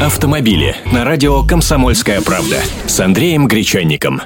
[0.00, 4.20] Автомобили на радио «Комсомольская правда» с Андреем Гречанником.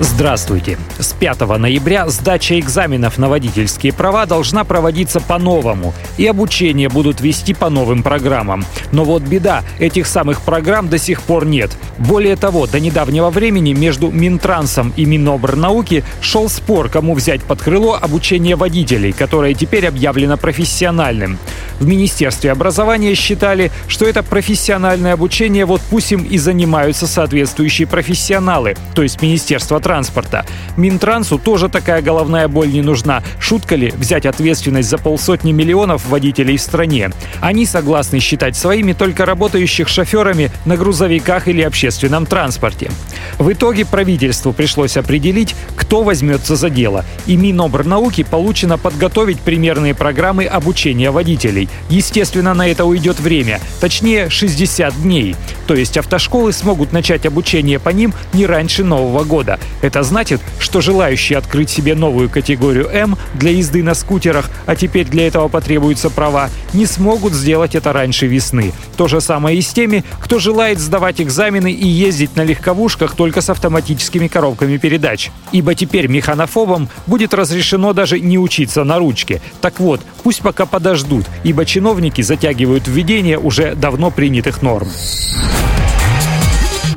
[0.00, 0.78] Здравствуйте.
[0.98, 7.52] С 5 ноября сдача экзаменов на водительские права должна проводиться по-новому, и обучение будут вести
[7.52, 8.64] по новым программам.
[8.92, 11.76] Но вот беда, этих самых программ до сих пор нет.
[11.98, 17.98] Более того, до недавнего времени между Минтрансом и Минобрнауки шел спор, кому взять под крыло
[18.00, 21.38] обучение водителей, которое теперь объявлено профессиональным.
[21.80, 28.76] В Министерстве образования считали, что это профессиональное обучение, вот пусть им и занимаются соответствующие профессионалы,
[28.94, 30.44] то есть Министерство транспорта.
[30.76, 33.22] Минтрансу тоже такая головная боль не нужна.
[33.38, 37.12] Шутка ли взять ответственность за полсотни миллионов водителей в стране?
[37.40, 42.90] Они согласны считать своими только работающих шоферами на грузовиках или общественном транспорте.
[43.38, 47.06] В итоге правительству пришлось определить, кто возьмется за дело.
[47.26, 51.69] И Минобрнауки получено подготовить примерные программы обучения водителей.
[51.88, 55.36] Естественно, на это уйдет время, точнее 60 дней.
[55.70, 59.60] То есть автошколы смогут начать обучение по ним не раньше Нового года.
[59.82, 65.06] Это значит, что желающие открыть себе новую категорию М для езды на скутерах, а теперь
[65.06, 68.72] для этого потребуются права, не смогут сделать это раньше весны.
[68.96, 73.40] То же самое и с теми, кто желает сдавать экзамены и ездить на легковушках только
[73.40, 75.30] с автоматическими коробками передач.
[75.52, 79.40] Ибо теперь механофобам будет разрешено даже не учиться на ручке.
[79.60, 84.88] Так вот, пусть пока подождут, ибо чиновники затягивают введение уже давно принятых норм.